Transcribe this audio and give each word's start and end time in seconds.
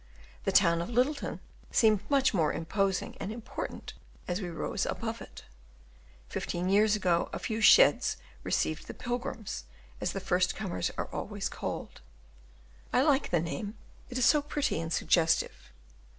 The 0.45 0.51
town 0.51 0.81
of 0.81 0.89
Lyttleton 0.89 1.41
seemed 1.69 1.99
much 2.09 2.33
more 2.33 2.51
imposing 2.51 3.15
and 3.19 3.31
important 3.31 3.93
as 4.27 4.41
we 4.41 4.49
rose 4.49 4.87
above 4.87 5.21
it: 5.21 5.43
fifteen 6.27 6.69
years 6.69 6.95
ago 6.95 7.29
a 7.31 7.37
few 7.37 7.61
sheds 7.61 8.17
received 8.41 8.87
the 8.87 8.95
"Pilgrims," 8.95 9.65
as 10.01 10.13
the 10.13 10.19
first 10.19 10.55
comers 10.55 10.89
are 10.97 11.05
always 11.13 11.47
called. 11.49 12.01
I 12.91 13.03
like 13.03 13.29
the 13.29 13.39
name; 13.39 13.77
it 14.09 14.17
is 14.17 14.25
so 14.25 14.41
pretty 14.41 14.81
and 14.81 14.91
suggestive. 14.91 15.69